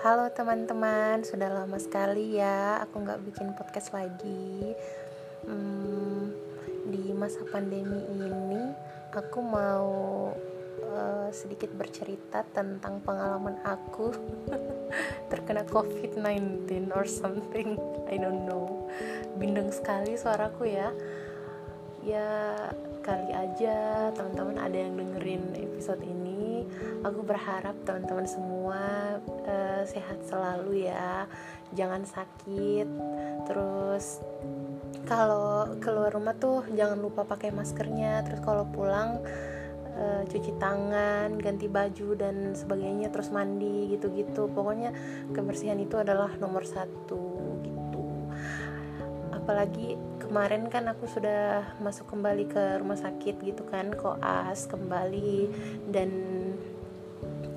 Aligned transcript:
Halo 0.00 0.32
teman-teman, 0.32 1.20
sudah 1.28 1.52
lama 1.52 1.76
sekali 1.76 2.40
ya 2.40 2.80
aku 2.80 3.04
nggak 3.04 3.20
bikin 3.20 3.52
podcast 3.52 3.92
lagi. 3.92 4.72
Hmm, 5.44 6.32
di 6.88 7.12
masa 7.12 7.44
pandemi 7.44 8.08
ini, 8.08 8.72
aku 9.12 9.44
mau 9.44 9.92
uh, 10.88 11.28
sedikit 11.36 11.68
bercerita 11.76 12.48
tentang 12.48 13.04
pengalaman 13.04 13.60
aku 13.60 14.08
terkena 15.30 15.68
COVID-19 15.68 16.96
or 16.96 17.04
something. 17.04 17.76
I 18.08 18.16
don't 18.16 18.48
know. 18.48 18.88
Bindeng 19.36 19.68
sekali 19.68 20.16
suaraku 20.16 20.64
ya. 20.64 20.96
Ya 22.00 22.56
kali 23.04 23.36
aja 23.36 24.08
teman-teman 24.16 24.64
ada 24.64 24.78
yang 24.80 24.96
dengerin 24.96 25.44
episode 25.60 26.00
ini 26.08 26.29
aku 27.00 27.20
berharap 27.24 27.76
teman-teman 27.84 28.26
semua 28.28 28.82
uh, 29.46 29.82
sehat 29.88 30.20
selalu 30.28 30.88
ya. 30.88 31.24
Jangan 31.72 32.02
sakit. 32.04 32.88
Terus 33.48 34.20
kalau 35.06 35.78
keluar 35.78 36.12
rumah 36.12 36.36
tuh 36.36 36.66
jangan 36.74 36.98
lupa 37.00 37.24
pakai 37.24 37.54
maskernya. 37.54 38.26
Terus 38.26 38.40
kalau 38.42 38.66
pulang 38.68 39.22
uh, 39.96 40.22
cuci 40.26 40.52
tangan 40.58 41.38
ganti 41.38 41.66
baju 41.70 42.08
dan 42.18 42.52
sebagainya. 42.52 43.08
Terus 43.08 43.32
mandi 43.32 43.94
gitu-gitu. 43.96 44.50
Pokoknya 44.50 44.92
kebersihan 45.32 45.78
itu 45.78 45.96
adalah 45.96 46.34
nomor 46.36 46.66
satu 46.66 47.58
gitu. 47.62 48.06
Apalagi 49.30 49.98
kemarin 50.20 50.70
kan 50.70 50.86
aku 50.86 51.10
sudah 51.10 51.74
masuk 51.82 52.06
kembali 52.14 52.46
ke 52.46 52.78
rumah 52.78 52.98
sakit 52.98 53.42
gitu 53.42 53.66
kan. 53.66 53.90
Koas 53.94 54.70
kembali 54.70 55.50
dan 55.90 56.10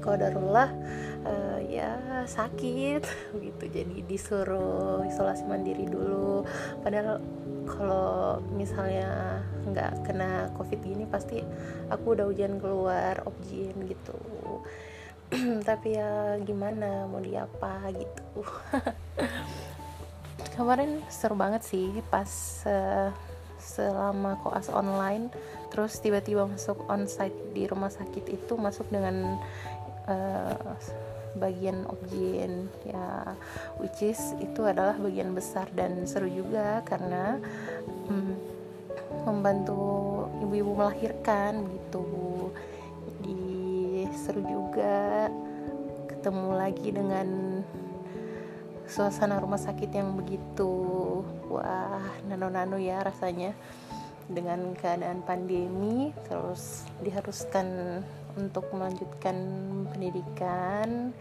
kodarullah 0.04 0.70
uh, 1.24 1.60
ya 1.64 1.96
sakit. 2.28 3.02
Gitu 3.44 3.64
jadi 3.72 3.98
disuruh 4.04 5.08
isolasi 5.08 5.48
mandiri 5.48 5.88
dulu. 5.88 6.44
Padahal 6.84 7.24
kalau 7.64 8.44
misalnya 8.52 9.40
nggak 9.64 10.04
kena 10.04 10.52
covid 10.60 10.84
gini 10.84 11.08
pasti 11.08 11.40
aku 11.88 12.20
udah 12.20 12.28
ujian 12.28 12.60
keluar 12.60 13.24
objin 13.24 13.88
gitu. 13.88 14.20
Tapi 15.70 15.96
ya 15.96 16.36
gimana 16.44 17.08
mau 17.08 17.24
diapa 17.24 17.88
gitu. 17.96 18.44
Kemarin 20.60 21.02
seru 21.10 21.34
banget 21.34 21.66
sih 21.66 21.90
pas 22.12 22.30
uh, 22.68 23.10
selama 23.64 24.38
koas 24.44 24.68
online 24.68 25.32
terus 25.72 25.98
tiba-tiba 26.04 26.46
masuk 26.46 26.86
onsite 26.92 27.56
di 27.56 27.66
rumah 27.66 27.90
sakit 27.90 28.28
itu 28.30 28.54
masuk 28.60 28.86
dengan 28.92 29.40
uh, 30.08 30.76
bagian 31.34 31.90
objin 31.90 32.70
ya 32.86 33.34
which 33.82 34.06
is 34.06 34.38
itu 34.38 34.62
adalah 34.70 34.94
bagian 35.02 35.34
besar 35.34 35.66
dan 35.74 36.06
seru 36.06 36.30
juga 36.30 36.86
karena 36.86 37.42
um, 38.10 38.38
membantu 39.26 39.82
ibu-ibu 40.46 40.78
melahirkan 40.78 41.66
gitu 41.74 42.06
di 43.26 44.06
seru 44.14 44.46
juga 44.46 45.28
ketemu 46.06 46.50
lagi 46.54 46.90
dengan 46.94 47.28
suasana 48.88 49.42
rumah 49.42 49.58
sakit 49.58 49.90
yang 49.90 50.14
begitu 50.14 50.70
wah 51.50 52.04
nano-nano 52.30 52.78
ya 52.78 53.02
rasanya. 53.02 53.54
Dengan 54.24 54.72
keadaan 54.80 55.20
pandemi 55.28 56.16
terus 56.24 56.88
diharuskan 57.04 58.00
untuk 58.38 58.68
melanjutkan 58.74 59.36
pendidikan 59.94 61.14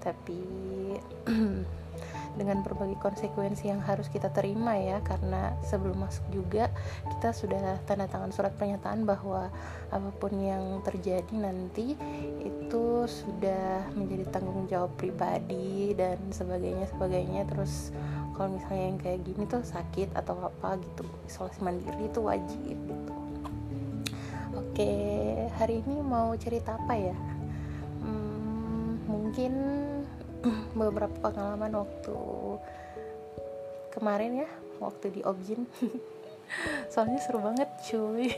tapi 0.00 0.40
dengan 2.38 2.62
berbagai 2.62 2.98
konsekuensi 3.02 3.68
yang 3.68 3.82
harus 3.82 4.06
kita 4.06 4.30
terima 4.30 4.78
ya 4.78 5.02
karena 5.02 5.58
sebelum 5.66 6.06
masuk 6.06 6.22
juga 6.30 6.70
kita 7.16 7.34
sudah 7.34 7.82
tanda 7.84 8.06
tangan 8.06 8.30
surat 8.30 8.54
pernyataan 8.54 9.02
bahwa 9.02 9.50
apa 9.90 10.10
pun 10.14 10.32
yang 10.38 10.78
terjadi 10.86 11.34
nanti 11.34 11.98
itu 12.38 12.84
sudah 13.10 13.90
menjadi 13.98 14.30
tanggung 14.30 14.70
jawab 14.70 14.94
pribadi 14.94 15.90
dan 15.98 16.18
sebagainya 16.30 16.86
sebagainya. 16.94 17.42
Terus 17.50 17.90
kalau 18.38 18.54
misalnya 18.56 18.84
yang 18.94 18.98
kayak 19.02 19.20
gini 19.26 19.44
tuh 19.50 19.62
sakit 19.66 20.14
atau 20.14 20.48
apa 20.48 20.78
gitu 20.78 21.02
isolasi 21.26 21.60
mandiri 21.60 22.06
itu 22.06 22.20
wajib 22.22 22.78
gitu 22.86 23.19
oke 24.70 24.94
hari 25.58 25.82
ini 25.82 25.98
mau 25.98 26.30
cerita 26.38 26.78
apa 26.78 26.94
ya? 26.94 27.16
Hmm, 28.06 29.02
mungkin 29.10 29.52
beberapa 30.78 31.10
pengalaman 31.18 31.74
waktu 31.74 32.14
kemarin 33.90 34.46
ya 34.46 34.48
waktu 34.78 35.10
di 35.10 35.20
Objin. 35.26 35.66
Soalnya 36.94 37.18
seru 37.18 37.42
banget 37.42 37.66
cuy. 37.82 38.30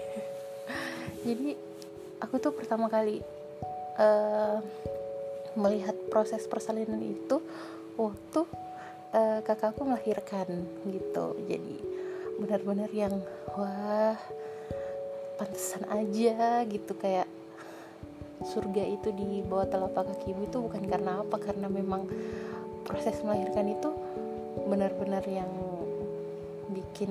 Jadi 1.28 1.53
aku 2.25 2.41
tuh 2.41 2.56
pertama 2.56 2.88
kali 2.88 3.21
uh, 4.00 4.56
melihat 5.53 5.92
proses 6.09 6.48
persalinan 6.48 7.04
itu 7.04 7.44
waktu 8.00 8.48
uh, 9.12 9.44
kakakku 9.44 9.84
melahirkan 9.84 10.48
gitu. 10.88 11.37
Jadi 11.44 11.76
benar-benar 12.41 12.88
yang 12.88 13.21
wah 13.53 14.16
pantesan 15.42 15.82
aja 15.91 16.62
gitu 16.70 16.94
kayak 16.94 17.26
surga 18.47 18.86
itu 18.86 19.10
di 19.10 19.42
bawah 19.42 19.66
telapak 19.66 20.14
kaki 20.14 20.30
ibu 20.30 20.47
itu 20.47 20.58
bukan 20.62 20.86
karena 20.86 21.19
apa 21.19 21.34
karena 21.42 21.66
memang 21.66 22.06
proses 22.86 23.19
melahirkan 23.26 23.75
itu 23.75 23.91
benar-benar 24.70 25.26
yang 25.26 25.50
bikin 26.70 27.10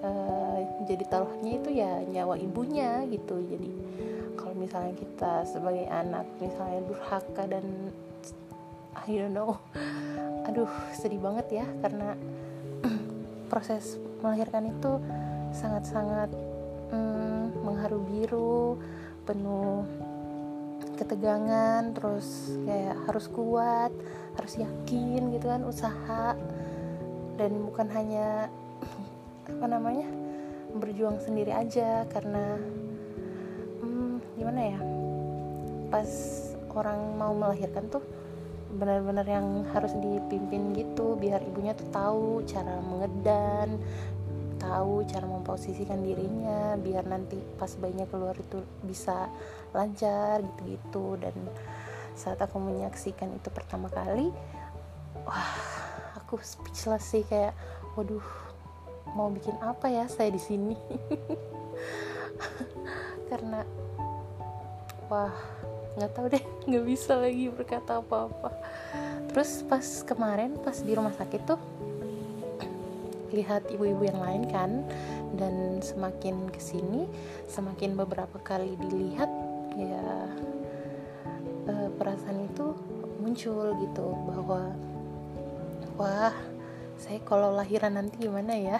uh, 0.00 0.56
jadi 0.88 1.04
taruhannya 1.04 1.52
itu 1.60 1.70
ya 1.76 2.00
nyawa 2.08 2.40
ibunya 2.40 3.04
gitu. 3.12 3.36
Jadi 3.44 3.68
kalau 4.40 4.56
misalnya 4.56 4.96
kita 4.96 5.44
sebagai 5.44 5.84
anak 5.88 6.24
misalnya 6.40 6.80
durhaka 6.88 7.44
dan 7.44 7.92
I 9.04 9.20
don't 9.20 9.36
know 9.36 9.60
aduh 10.48 10.68
sedih 10.96 11.20
banget 11.20 11.60
ya 11.60 11.66
karena 11.84 12.16
proses 13.52 14.00
melahirkan 14.20 14.72
itu 14.72 14.96
sangat-sangat 15.52 16.32
hmm, 16.90 17.64
mengharu 17.64 17.98
biru 18.04 18.80
penuh 19.24 19.84
ketegangan 20.94 21.90
terus 21.96 22.54
kayak 22.62 22.96
harus 23.08 23.26
kuat 23.32 23.90
harus 24.34 24.54
yakin 24.58 25.32
gitu 25.32 25.46
kan 25.48 25.62
usaha. 25.64 26.36
Dan 27.34 27.66
bukan 27.66 27.90
hanya 27.90 28.46
apa 29.52 29.66
namanya 29.66 30.06
berjuang 30.74 31.22
sendiri 31.22 31.54
aja 31.54 32.02
karena 32.10 32.58
hmm, 33.82 34.38
gimana 34.38 34.60
ya 34.74 34.78
pas 35.90 36.10
orang 36.74 36.98
mau 37.14 37.30
melahirkan 37.30 37.86
tuh 37.86 38.02
benar-benar 38.74 39.22
yang 39.22 39.62
harus 39.70 39.94
dipimpin 40.02 40.74
gitu 40.74 41.14
biar 41.14 41.38
ibunya 41.46 41.78
tuh 41.78 41.88
tahu 41.94 42.26
cara 42.42 42.82
mengedan 42.82 43.78
tahu 44.64 45.04
cara 45.04 45.28
memposisikan 45.28 46.00
dirinya 46.00 46.72
biar 46.80 47.04
nanti 47.04 47.36
pas 47.60 47.68
bayinya 47.76 48.08
keluar 48.08 48.32
itu 48.32 48.64
bisa 48.80 49.28
lancar 49.76 50.40
gitu-gitu. 50.40 51.20
Dan 51.20 51.36
saat 52.16 52.40
aku 52.40 52.56
menyaksikan 52.56 53.28
itu 53.36 53.52
pertama 53.52 53.92
kali 53.92 54.32
wah 55.28 55.52
aku 56.16 56.40
speechless 56.40 57.10
sih 57.10 57.26
kayak 57.26 57.52
waduh 57.98 58.22
mau 59.12 59.28
bikin 59.28 59.54
apa 59.60 59.92
ya 59.92 60.08
saya 60.08 60.32
di 60.32 60.40
sini? 60.40 60.76
Karena 63.30 63.60
wah 65.12 65.34
nggak 65.94 66.12
tahu 66.16 66.26
deh 66.32 66.44
nggak 66.68 66.84
bisa 66.88 67.20
lagi 67.20 67.52
berkata 67.52 68.00
apa-apa. 68.00 68.50
Terus 69.28 69.66
pas 69.66 69.86
kemarin 70.06 70.56
pas 70.62 70.76
di 70.80 70.92
rumah 70.94 71.12
sakit 71.12 71.42
tuh 71.44 71.60
lihat 73.34 73.68
ibu-ibu 73.70 74.06
yang 74.06 74.20
lain 74.22 74.42
kan. 74.48 74.86
Dan 75.34 75.82
semakin 75.82 76.46
ke 76.48 76.62
sini 76.62 77.10
semakin 77.50 77.98
beberapa 77.98 78.38
kali 78.38 78.78
dilihat 78.78 79.30
ya 79.74 80.30
uh, 81.66 81.88
perasaan 81.98 82.46
itu 82.46 82.78
muncul 83.18 83.74
gitu 83.82 84.06
bahwa 84.30 84.70
wah 85.98 86.34
saya 86.94 87.18
kalau 87.26 87.50
lahiran 87.52 87.98
nanti 87.98 88.22
gimana 88.22 88.54
ya? 88.54 88.78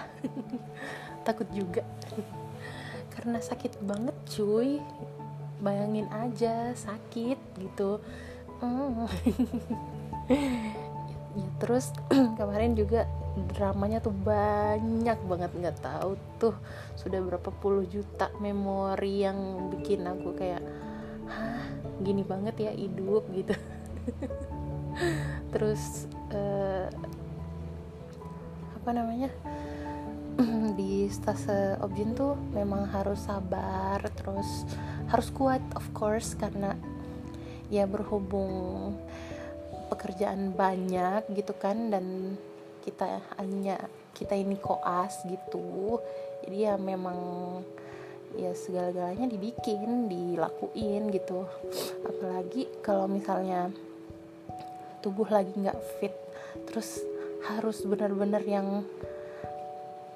Takut 1.27 1.49
juga. 1.51 1.83
Karena 3.15 3.43
sakit 3.43 3.83
banget 3.83 4.17
cuy. 4.31 4.79
Bayangin 5.59 6.07
aja 6.13 6.77
sakit 6.77 7.39
gitu. 7.59 7.99
Mm. 8.63 9.07
ya 11.39 11.49
terus 11.59 11.91
kemarin 12.39 12.79
juga 12.79 13.11
dramanya 13.35 13.99
tuh 13.99 14.15
banyak 14.15 15.19
banget 15.27 15.51
nggak 15.59 15.79
tahu 15.83 16.15
tuh 16.39 16.55
sudah 16.95 17.19
berapa 17.19 17.51
puluh 17.59 17.83
juta 17.91 18.31
memori 18.39 19.27
yang 19.27 19.71
bikin 19.75 20.07
aku 20.07 20.39
kayak 20.39 20.63
Hah, 21.25 21.57
gini 22.05 22.21
banget 22.21 22.69
ya 22.69 22.73
hidup 22.77 23.25
gitu. 23.33 23.57
Terus 25.57 26.05
uh, 26.37 26.87
apa 28.77 28.91
namanya 28.93 29.33
di 30.79 31.09
stase 31.09 31.81
objin 31.81 32.13
tuh 32.13 32.37
memang 32.53 32.85
harus 32.93 33.25
sabar 33.25 34.05
terus 34.13 34.69
harus 35.09 35.33
kuat 35.33 35.65
of 35.73 35.87
course 35.97 36.37
karena 36.37 36.77
ya 37.73 37.89
berhubung 37.89 38.93
pekerjaan 39.89 40.53
banyak 40.53 41.25
gitu 41.33 41.57
kan 41.57 41.89
dan 41.89 42.37
kita 42.85 43.25
hanya 43.41 43.81
kita 44.13 44.37
ini 44.37 44.61
koas 44.61 45.25
gitu. 45.25 45.97
Jadi 46.45 46.69
ya 46.69 46.77
memang 46.77 47.17
ya 48.37 48.53
segala-galanya 48.53 49.25
dibikin 49.33 50.07
dilakuin 50.13 51.09
gitu. 51.09 51.49
Apalagi 52.05 52.69
kalau 52.85 53.09
misalnya 53.09 53.73
tubuh 55.01 55.27
lagi 55.33 55.57
nggak 55.57 55.81
fit 55.99 56.15
terus 56.69 57.01
harus 57.49 57.81
benar-benar 57.85 58.41
yang 58.45 58.85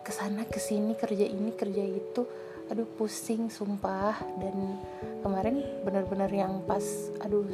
ke 0.05 0.13
sana 0.13 0.49
ke 0.49 0.57
sini 0.57 0.97
kerja 0.97 1.29
ini 1.29 1.53
kerja 1.53 1.85
itu 1.85 2.23
aduh 2.69 2.87
pusing 3.01 3.49
sumpah. 3.49 4.21
Dan 4.37 4.77
kemarin 5.25 5.65
benar-benar 5.89 6.29
yang 6.29 6.61
pas 6.69 6.85
aduh 7.25 7.49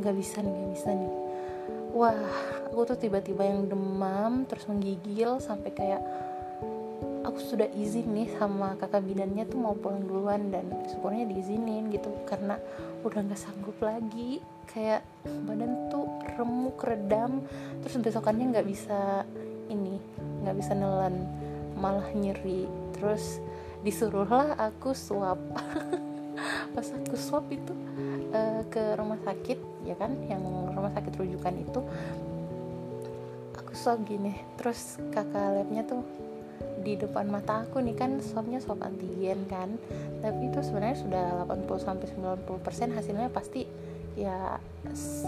nggak 0.00 0.16
bisa 0.16 0.40
nih 0.40 0.48
nggak 0.48 0.72
bisa 0.72 0.90
nih 0.96 1.12
wah 1.90 2.16
aku 2.70 2.94
tuh 2.94 2.98
tiba-tiba 2.98 3.42
yang 3.46 3.66
demam 3.66 4.46
terus 4.46 4.66
menggigil 4.70 5.42
sampai 5.42 5.70
kayak 5.74 6.02
aku 7.30 7.38
sudah 7.42 7.68
izin 7.76 8.10
nih 8.10 8.28
sama 8.40 8.74
kakak 8.80 9.04
bidannya 9.04 9.44
tuh 9.46 9.58
mau 9.60 9.76
pulang 9.76 10.02
duluan 10.02 10.48
dan 10.50 10.66
syukurnya 10.88 11.28
diizinin 11.28 11.92
gitu 11.92 12.10
karena 12.24 12.56
udah 13.06 13.20
nggak 13.22 13.40
sanggup 13.40 13.76
lagi. 13.80 14.40
Kayak 14.70 15.02
badan 15.26 15.90
tuh 15.90 16.06
remuk 16.38 16.78
redam 16.86 17.42
terus 17.82 17.98
besokannya 17.98 18.54
nggak 18.54 18.68
bisa 18.70 19.26
ini 19.66 19.98
nggak 20.42 20.56
bisa 20.58 20.72
nelan 20.74 21.26
malah 21.78 22.06
nyeri. 22.14 22.66
Terus 22.98 23.38
disuruhlah 23.86 24.56
aku 24.58 24.94
swab. 24.96 25.38
Pas 26.74 26.86
aku 26.94 27.14
swab 27.18 27.46
itu 27.50 27.74
uh, 28.32 28.62
ke 28.70 28.94
rumah 28.96 29.18
sakit 29.22 29.69
ya 29.84 29.94
kan 29.96 30.12
yang 30.28 30.42
rumah 30.74 30.92
sakit 30.92 31.12
rujukan 31.16 31.54
itu 31.60 31.80
aku 33.56 33.72
swab 33.76 34.02
gini. 34.04 34.34
Terus 34.58 34.98
kakak 35.14 35.56
labnya 35.56 35.86
tuh 35.86 36.02
di 36.80 36.96
depan 36.96 37.28
mata 37.28 37.68
aku 37.68 37.80
nih 37.84 37.92
kan 37.96 38.18
swabnya 38.20 38.58
swab 38.58 38.80
antigen 38.82 39.46
kan. 39.48 39.76
Tapi 40.20 40.52
itu 40.52 40.60
sebenarnya 40.60 40.98
sudah 41.00 41.24
80 41.48 41.86
sampai 41.86 42.06
90 42.12 42.64
persen 42.66 42.88
hasilnya 42.92 43.28
pasti 43.32 43.64
ya 44.18 44.58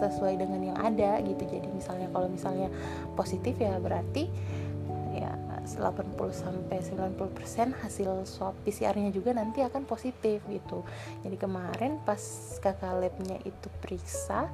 sesuai 0.00 0.36
dengan 0.40 0.60
yang 0.72 0.78
ada 0.80 1.20
gitu. 1.22 1.44
Jadi 1.46 1.68
misalnya 1.70 2.08
kalau 2.10 2.28
misalnya 2.28 2.68
positif 3.14 3.56
ya 3.60 3.78
berarti 3.78 4.26
80 5.62 6.16
sampai 6.34 6.78
90 6.82 7.36
persen 7.36 7.70
hasil 7.70 8.26
swab 8.26 8.54
PCR-nya 8.66 9.14
juga 9.14 9.30
nanti 9.36 9.62
akan 9.62 9.86
positif 9.86 10.42
gitu. 10.50 10.82
Jadi 11.22 11.36
kemarin 11.38 12.02
pas 12.02 12.20
kakak 12.58 12.98
labnya 12.98 13.38
itu 13.46 13.68
periksa 13.78 14.50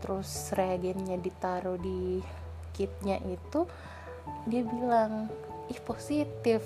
terus 0.00 0.52
reagennya 0.56 1.20
ditaruh 1.20 1.76
di 1.76 2.24
kitnya 2.72 3.20
itu 3.24 3.64
dia 4.48 4.62
bilang 4.64 5.28
ih 5.68 5.80
positif. 5.84 6.64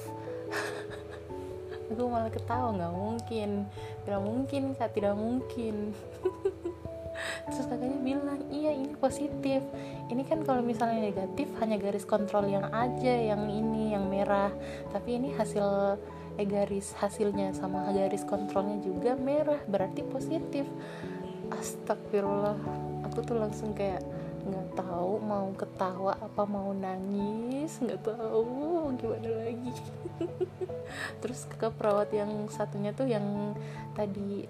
Aku 1.95 2.11
malah 2.11 2.33
ketawa 2.33 2.75
nggak 2.75 2.95
mungkin. 2.95 3.51
Tidak 4.03 4.23
mungkin 4.23 4.63
kak 4.75 4.97
tidak 4.97 5.15
mungkin 5.15 5.95
terus 7.55 7.71
kakaknya 7.71 8.01
bilang 8.03 8.43
iya 8.51 8.75
ini 8.75 8.99
positif. 8.99 9.63
Ini 10.11 10.23
kan 10.27 10.43
kalau 10.43 10.61
misalnya 10.61 11.07
negatif 11.07 11.47
hanya 11.63 11.79
garis 11.79 12.03
kontrol 12.03 12.51
yang 12.51 12.67
aja 12.75 13.15
yang 13.15 13.47
ini 13.47 13.95
yang 13.95 14.11
merah. 14.11 14.51
Tapi 14.91 15.23
ini 15.23 15.31
hasil 15.39 15.97
eh 16.35 16.47
garis 16.51 16.91
hasilnya 16.99 17.55
sama 17.55 17.87
garis 17.95 18.27
kontrolnya 18.27 18.83
juga 18.83 19.15
merah 19.15 19.63
berarti 19.71 20.03
positif. 20.03 20.67
Astagfirullah. 21.55 22.59
Aku 23.07 23.23
tuh 23.23 23.39
langsung 23.39 23.71
kayak 23.71 24.03
nggak 24.45 24.77
tahu 24.77 25.25
mau 25.25 25.49
ketawa 25.57 26.21
apa 26.21 26.43
mau 26.45 26.75
nangis 26.77 27.81
nggak 27.81 28.03
tahu 28.03 28.93
gimana 28.99 29.31
lagi. 29.47 29.73
Terus 31.23 31.47
ke 31.49 31.71
perawat 31.71 32.11
yang 32.11 32.51
satunya 32.51 32.91
tuh 32.91 33.07
yang 33.07 33.55
tadi 33.95 34.45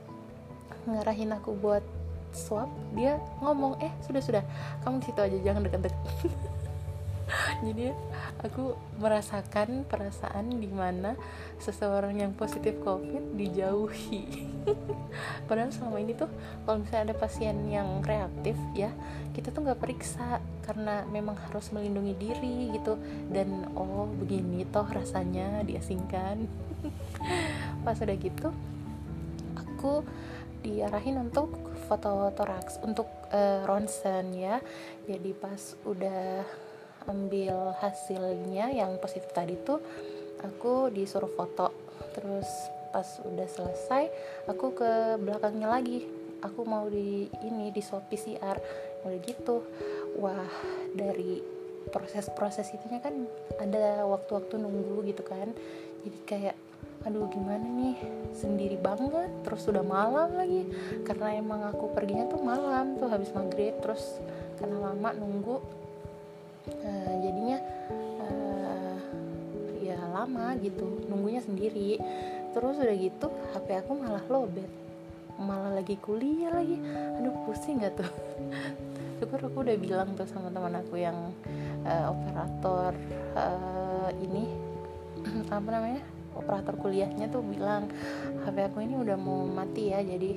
ngarahin 0.89 1.33
aku 1.37 1.53
buat 1.57 1.85
swab 2.35 2.69
dia 2.93 3.17
ngomong 3.41 3.79
eh 3.81 3.93
sudah 4.05 4.23
sudah. 4.23 4.45
Kamu 4.83 5.01
di 5.01 5.07
situ 5.09 5.21
aja 5.23 5.39
jangan 5.41 5.63
deket-deket. 5.65 6.03
Jadi 7.65 7.89
aku 8.45 8.77
merasakan 9.01 9.89
perasaan 9.89 10.61
di 10.61 10.69
mana 10.69 11.17
seseorang 11.57 12.21
yang 12.21 12.37
positif 12.37 12.77
covid 12.85 13.33
dijauhi. 13.33 14.53
Padahal 15.49 15.73
selama 15.73 16.05
ini 16.05 16.13
tuh 16.13 16.29
kalau 16.69 16.85
misalnya 16.85 17.11
ada 17.11 17.17
pasien 17.17 17.57
yang 17.73 18.05
reaktif 18.05 18.59
ya 18.77 18.93
kita 19.33 19.51
tuh 19.51 19.65
nggak 19.67 19.81
periksa 19.81 20.39
karena 20.63 21.09
memang 21.09 21.35
harus 21.49 21.73
melindungi 21.73 22.15
diri 22.21 22.75
gitu. 22.77 23.01
Dan 23.33 23.73
oh 23.73 24.05
begini 24.21 24.69
toh 24.69 24.85
rasanya 24.85 25.65
diasingkan. 25.65 26.45
Pas 27.85 27.97
udah 27.97 28.19
gitu 28.21 28.53
aku 29.85 30.01
diarahin 30.65 31.21
untuk 31.21 31.53
foto 31.85 32.33
toraks 32.33 32.81
untuk 32.81 33.07
uh, 33.31 33.63
ronsen 33.69 34.33
ya. 34.35 34.59
Jadi 35.05 35.31
pas 35.37 35.61
udah 35.85 36.43
ambil 37.05 37.77
hasilnya 37.85 38.73
yang 38.73 38.97
positif 38.97 39.29
tadi 39.37 39.61
tuh 39.61 39.79
aku 40.41 40.89
disuruh 40.89 41.31
foto. 41.33 41.71
Terus 42.17 42.49
pas 42.91 43.07
udah 43.27 43.49
selesai 43.49 44.05
aku 44.49 44.75
ke 44.75 45.21
belakangnya 45.21 45.69
lagi. 45.69 46.09
Aku 46.45 46.69
mau 46.69 46.89
di 46.89 47.29
ini 47.45 47.73
di 47.73 47.81
swab 47.81 48.09
PCR 48.09 48.57
udah 49.05 49.19
gitu. 49.25 49.65
Wah 50.21 50.49
dari 50.93 51.41
proses-proses 51.93 52.73
itunya 52.73 53.01
kan 53.01 53.29
ada 53.61 54.09
waktu-waktu 54.09 54.57
nunggu 54.57 55.05
gitu 55.09 55.25
kan. 55.25 55.53
Jadi 56.05 56.19
kayak 56.25 56.57
aduh 57.05 57.29
gimana 57.29 57.65
nih? 57.65 57.97
Sendiri 58.33 58.81
banget 58.81 59.29
terus 59.45 59.69
sudah 59.69 59.85
malam 59.85 60.33
lagi. 60.35 60.65
Karena 61.05 61.37
emang 61.37 61.69
aku 61.69 61.93
perginya 61.93 62.25
tuh 62.27 62.41
malam 62.41 62.97
tuh 62.97 63.09
habis 63.13 63.31
maghrib 63.37 63.77
terus 63.85 64.21
karena 64.57 64.91
lama 64.91 65.11
nunggu. 65.13 65.57
Uh, 66.65 67.15
jadinya 67.21 67.61
uh, 68.25 68.97
ya 69.85 70.01
lama 70.01 70.57
gitu 70.65 71.05
nunggunya 71.13 71.45
sendiri. 71.45 72.01
Terus 72.57 72.81
udah 72.81 72.97
gitu 72.97 73.29
HP 73.53 73.85
aku 73.85 73.93
malah 74.01 74.25
lobet. 74.33 74.69
Malah 75.37 75.77
lagi 75.77 76.01
kuliah 76.01 76.57
lagi. 76.57 76.81
Aduh 77.21 77.37
pusing 77.45 77.85
gak 77.85 78.01
tuh? 78.01 78.11
Syukur 79.21 79.45
aku 79.45 79.61
udah 79.61 79.77
bilang 79.77 80.17
tuh 80.17 80.25
sama 80.25 80.49
teman 80.49 80.75
aku 80.81 80.97
yang 80.97 81.17
uh, 81.85 82.11
operator 82.11 82.97
uh, 83.37 84.11
ini 84.25 84.49
apa 85.55 85.69
namanya 85.69 86.14
operator 86.35 86.75
kuliahnya 86.77 87.31
tuh 87.31 87.41
bilang 87.41 87.89
HP 88.45 88.57
aku 88.71 88.85
ini 88.85 88.95
udah 88.99 89.17
mau 89.17 89.47
mati 89.47 89.91
ya 89.91 90.03
jadi 90.03 90.37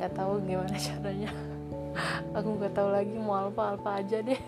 nggak 0.00 0.16
tahu 0.16 0.40
gimana 0.48 0.76
caranya. 0.88 1.30
Aku 2.32 2.56
nggak 2.56 2.72
tahu 2.72 2.88
lagi 2.88 3.16
mau 3.20 3.52
apa 3.52 3.76
apa 3.76 4.00
aja 4.00 4.24
deh. 4.24 4.40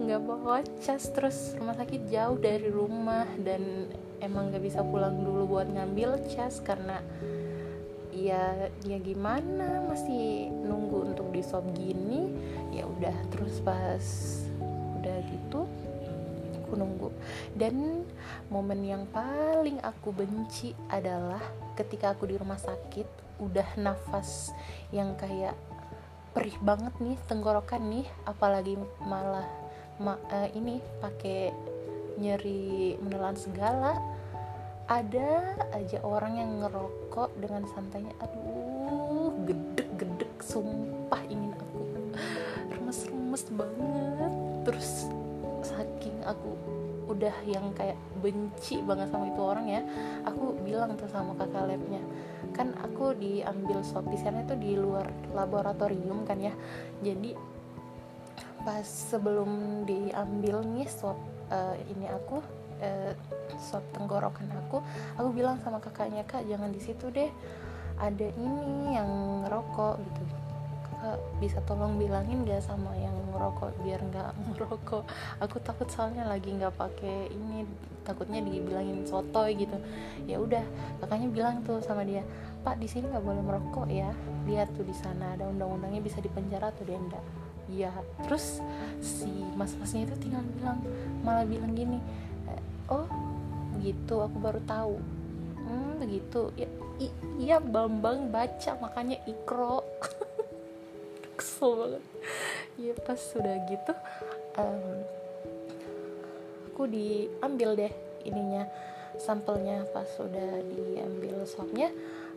Nggak 0.00 0.20
bawa 0.24 0.64
cas 0.80 1.04
terus 1.12 1.52
rumah 1.60 1.76
sakit 1.76 2.08
jauh 2.08 2.40
dari 2.40 2.72
rumah 2.72 3.28
dan 3.44 3.92
emang 4.24 4.48
nggak 4.48 4.64
bisa 4.64 4.80
pulang 4.80 5.20
dulu 5.20 5.58
buat 5.58 5.68
ngambil 5.68 6.24
cas 6.32 6.64
karena 6.64 7.04
ya 8.10 8.68
ya 8.84 8.98
gimana 9.00 9.84
masih 9.88 10.48
nunggu 10.50 11.12
untuk 11.12 11.28
di 11.36 11.44
swab 11.44 11.68
gini 11.76 12.32
ya 12.72 12.88
udah. 12.88 13.16
Terus 13.28 13.60
pas 13.60 14.04
aku 16.70 16.78
nunggu. 16.78 17.10
Dan 17.50 18.06
momen 18.46 18.86
yang 18.86 19.10
paling 19.10 19.82
aku 19.82 20.14
benci 20.14 20.70
adalah 20.86 21.42
ketika 21.74 22.14
aku 22.14 22.30
di 22.30 22.38
rumah 22.38 22.62
sakit 22.62 23.42
udah 23.42 23.74
nafas 23.74 24.54
yang 24.94 25.18
kayak 25.18 25.58
perih 26.30 26.54
banget 26.62 26.94
nih 27.02 27.18
tenggorokan 27.26 27.82
nih 27.90 28.06
apalagi 28.22 28.78
malah 29.02 29.48
ma 29.98 30.14
uh, 30.30 30.46
ini 30.54 30.78
pakai 31.02 31.50
nyeri 32.20 32.94
menelan 33.02 33.34
segala 33.34 33.98
ada 34.86 35.58
aja 35.74 35.98
orang 36.06 36.38
yang 36.38 36.50
ngerokok 36.62 37.34
dengan 37.40 37.66
santainya 37.74 38.14
aduh 38.22 39.32
gedek-gedek 39.48 40.30
sumpah 40.42 41.22
ingin 41.30 41.54
aku. 41.54 41.80
Remes-remes 42.74 43.44
banget. 43.54 44.32
Terus 44.66 44.99
udah 47.20 47.36
yang 47.44 47.68
kayak 47.76 48.00
benci 48.24 48.80
banget 48.80 49.12
sama 49.12 49.28
itu 49.28 49.44
orang 49.44 49.68
ya 49.68 49.84
aku 50.24 50.56
bilang 50.64 50.96
tuh 50.96 51.04
sama 51.12 51.36
kakak 51.36 51.68
labnya 51.68 52.00
kan 52.56 52.72
aku 52.80 53.12
diambil 53.12 53.84
swab 53.84 54.08
PCR 54.08 54.40
itu 54.40 54.56
di 54.56 54.72
luar 54.72 55.04
laboratorium 55.36 56.24
kan 56.24 56.40
ya 56.40 56.56
jadi 57.04 57.36
pas 58.64 58.88
sebelum 58.88 59.84
diambil 59.84 60.64
nih 60.64 60.88
swab 60.88 61.20
uh, 61.52 61.76
ini 61.92 62.08
aku 62.08 62.40
uh, 62.80 63.12
swab 63.60 63.84
tenggorokan 63.92 64.48
aku 64.56 64.80
aku 65.20 65.28
bilang 65.36 65.60
sama 65.60 65.76
kakaknya 65.76 66.24
kak 66.24 66.48
jangan 66.48 66.72
di 66.72 66.80
situ 66.80 67.12
deh 67.12 67.28
ada 68.00 68.28
ini 68.32 68.96
yang 68.96 69.44
ngerokok 69.44 70.00
gitu 70.00 70.39
bisa 71.40 71.58
tolong 71.64 71.96
bilangin 71.96 72.44
gak 72.44 72.60
sama 72.64 72.92
yang 72.96 73.14
ngerokok 73.32 73.72
biar 73.84 74.00
nggak 74.04 74.30
ngerokok? 74.54 75.04
Aku 75.40 75.56
takut 75.64 75.88
soalnya 75.88 76.28
lagi 76.28 76.52
nggak 76.52 76.74
pakai 76.76 77.32
ini 77.32 77.64
takutnya 78.04 78.40
dibilangin 78.40 79.04
sotoy 79.08 79.56
gitu. 79.56 79.76
Ya 80.28 80.40
udah 80.40 80.64
kakaknya 81.00 81.28
bilang 81.32 81.54
tuh 81.64 81.80
sama 81.80 82.04
dia 82.04 82.24
pak 82.60 82.76
di 82.76 82.84
sini 82.84 83.08
nggak 83.08 83.24
boleh 83.24 83.42
merokok 83.42 83.88
ya. 83.88 84.12
Lihat 84.44 84.76
tuh 84.76 84.84
di 84.84 84.92
sana 84.96 85.36
ada 85.36 85.48
undang-undangnya 85.48 86.04
bisa 86.04 86.20
dipenjara 86.20 86.72
atau 86.72 86.84
denda 86.84 87.20
iya 87.70 87.94
terus 88.26 88.58
si 88.98 89.30
mas-masnya 89.54 90.10
itu 90.10 90.26
tinggal 90.26 90.42
bilang 90.58 90.82
malah 91.22 91.46
bilang 91.46 91.70
gini 91.70 92.02
eh, 92.50 92.62
oh 92.90 93.06
gitu 93.80 94.20
aku 94.20 94.36
baru 94.36 94.60
tahu. 94.66 94.94
Hmm 95.64 95.96
begitu. 96.02 96.52
Ya 96.58 96.68
iya 97.40 97.56
bambang 97.56 98.28
baca 98.28 98.76
makanya 98.76 99.16
ikro 99.24 99.80
kesel 101.40 101.72
banget 101.80 102.04
ya 102.76 102.94
pas 103.00 103.16
sudah 103.16 103.56
gitu 103.72 103.92
um, 104.60 104.96
aku 106.68 106.82
diambil 106.84 107.76
deh 107.76 107.92
ininya 108.28 108.68
sampelnya 109.16 109.88
pas 109.90 110.04
sudah 110.04 110.60
diambil 110.68 111.44
swabnya 111.48 111.88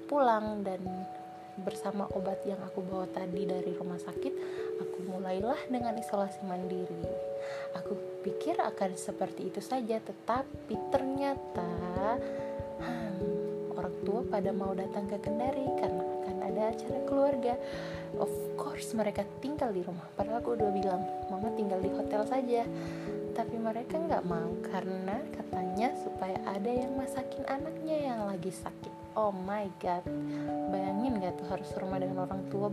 pulang 0.07 0.63
dan 0.63 0.79
bersama 1.60 2.10
obat 2.17 2.41
yang 2.50 2.57
aku 2.65 2.81
bawa 2.81 3.05
tadi 3.13 3.45
dari 3.45 3.77
rumah 3.77 4.01
sakit, 4.01 4.33
aku 4.81 5.05
mulailah 5.05 5.60
dengan 5.69 5.93
isolasi 5.93 6.41
mandiri. 6.50 6.98
Aku 7.77 7.93
pikir 8.25 8.57
akan 8.57 8.98
seperti 8.98 9.53
itu 9.53 9.62
saja, 9.62 10.01
tetapi 10.01 10.75
ternyata 10.89 11.69
hmm, 12.81 13.77
orang 13.77 13.95
tua 14.01 14.22
pada 14.25 14.50
mau 14.50 14.74
datang 14.74 15.05
ke 15.05 15.17
Kendari 15.22 15.67
karena 15.77 16.12
ada 16.43 16.75
acara 16.75 17.00
keluarga. 17.07 17.53
Of 18.19 18.31
course 18.59 18.91
mereka 18.93 19.23
tinggal 19.39 19.71
di 19.71 19.81
rumah. 19.81 20.05
Padahal 20.13 20.43
aku 20.43 20.59
udah 20.59 20.69
bilang, 20.75 21.01
mama 21.31 21.50
tinggal 21.55 21.79
di 21.79 21.89
hotel 21.89 22.27
saja. 22.27 22.67
Tapi 23.33 23.55
mereka 23.57 23.97
nggak 23.97 24.27
mau 24.29 24.51
karena 24.67 25.17
katanya 25.33 25.95
supaya 25.97 26.38
ada 26.45 26.69
yang 26.69 26.93
masakin 26.93 27.41
anaknya 27.50 27.97
yang 28.13 28.19
lagi 28.29 28.53
sakit 28.53 28.93
oh 29.13 29.33
my 29.33 29.69
god 29.77 30.01
bayangin 30.73 31.21
gak 31.21 31.38
tuh 31.38 31.47
harus 31.50 31.69
rumah 31.77 32.01
dengan 32.01 32.25
orang 32.25 32.41
tua 32.50 32.69